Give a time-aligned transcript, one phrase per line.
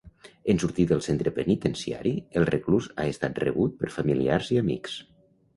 [0.53, 4.99] En sortir del centre penitenciari, el reclús ha estat rebut per familiars i amics.